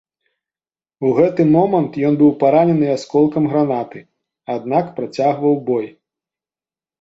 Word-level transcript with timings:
У 1.09 1.09
гэты 1.17 1.43
момант 1.55 1.99
ён 2.09 2.13
быў 2.21 2.31
паранены 2.43 2.87
асколкам 2.95 3.43
гранаты, 3.51 3.99
аднак 4.55 4.85
працягваў 4.97 5.55
бой. 5.71 5.87